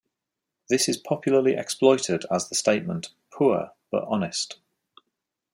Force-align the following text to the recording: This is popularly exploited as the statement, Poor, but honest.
This 0.67 0.89
is 0.89 0.97
popularly 0.97 1.53
exploited 1.53 2.25
as 2.31 2.49
the 2.49 2.55
statement, 2.55 3.11
Poor, 3.31 3.73
but 3.91 4.03
honest. 4.07 4.57